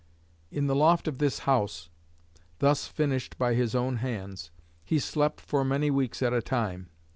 In 0.49 0.65
the 0.65 0.75
loft 0.75 1.07
of 1.07 1.19
this 1.19 1.37
house, 1.45 1.91
thus 2.57 2.87
finished 2.87 3.37
by 3.37 3.53
his 3.53 3.75
own 3.75 3.97
hands, 3.97 4.49
he 4.83 4.97
slept 4.97 5.39
for 5.39 5.63
many 5.63 5.91
weeks 5.91 6.23
at 6.23 6.33
a 6.33 6.41
time. 6.41 6.89